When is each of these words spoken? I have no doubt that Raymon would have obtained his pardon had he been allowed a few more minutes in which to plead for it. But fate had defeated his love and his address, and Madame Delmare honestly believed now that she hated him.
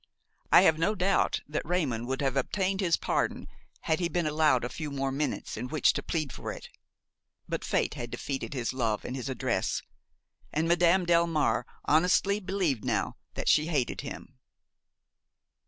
I 0.51 0.63
have 0.63 0.79
no 0.79 0.95
doubt 0.95 1.41
that 1.47 1.63
Raymon 1.63 2.07
would 2.07 2.21
have 2.21 2.35
obtained 2.35 2.81
his 2.81 2.97
pardon 2.97 3.47
had 3.81 3.99
he 3.99 4.09
been 4.09 4.25
allowed 4.25 4.63
a 4.63 4.69
few 4.69 4.89
more 4.89 5.11
minutes 5.11 5.57
in 5.57 5.67
which 5.67 5.93
to 5.93 6.01
plead 6.01 6.33
for 6.33 6.51
it. 6.51 6.69
But 7.47 7.63
fate 7.63 7.93
had 7.93 8.09
defeated 8.09 8.55
his 8.55 8.73
love 8.73 9.05
and 9.05 9.15
his 9.15 9.29
address, 9.29 9.83
and 10.51 10.67
Madame 10.67 11.05
Delmare 11.05 11.65
honestly 11.85 12.39
believed 12.39 12.83
now 12.83 13.17
that 13.35 13.47
she 13.47 13.67
hated 13.67 14.01
him. 14.01 14.39